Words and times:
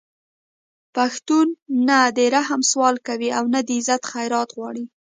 پښتون 0.95 1.47
نه 1.89 1.99
د 2.17 2.19
رحم 2.35 2.61
سوال 2.71 2.95
کوي 3.07 3.29
او 3.37 3.43
نه 3.53 3.59
د 3.67 3.69
عزت 3.77 4.01
خیرات 4.11 4.49
غواړي 4.57 4.85